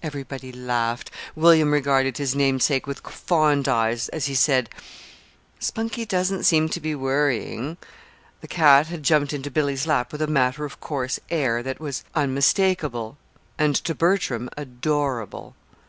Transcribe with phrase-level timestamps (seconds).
[0.00, 1.10] Everybody laughed.
[1.34, 4.70] William regarded his namesake with fond eyes as he said:
[5.58, 7.76] "Spunkie doesn't seem to be worrying."
[8.42, 12.04] The cat had jumped into Billy's lap with a matter of course air that was
[12.14, 13.18] unmistakable
[13.58, 15.56] and to Bertram, adorable.